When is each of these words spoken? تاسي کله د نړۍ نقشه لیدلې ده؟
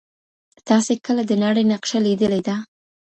تاسي 0.67 0.93
کله 1.05 1.21
د 1.27 1.31
نړۍ 1.43 1.63
نقشه 1.71 1.99
لیدلې 2.05 2.41
ده؟ 2.47 2.55